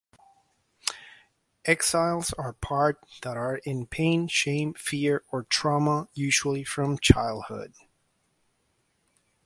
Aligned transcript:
Exiles 1.65 2.33
are 2.33 2.53
parts 2.53 3.19
that 3.21 3.37
are 3.37 3.57
in 3.57 3.85
pain, 3.85 4.27
shame, 4.27 4.73
fear, 4.73 5.23
or 5.31 5.43
trauma, 5.43 6.07
usually 6.15 6.63
from 6.63 6.97
childhood. 6.97 7.75